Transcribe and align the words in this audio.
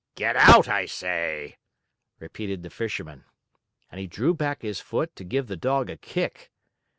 "Get 0.15 0.35
out, 0.35 0.67
I 0.67 0.87
say!" 0.87 1.57
repeated 2.17 2.63
the 2.63 2.71
Fisherman. 2.71 3.23
And 3.91 4.01
he 4.01 4.07
drew 4.07 4.33
back 4.33 4.63
his 4.63 4.79
foot 4.79 5.15
to 5.15 5.23
give 5.23 5.45
the 5.45 5.55
Dog 5.55 5.91
a 5.91 5.97
kick. 5.97 6.49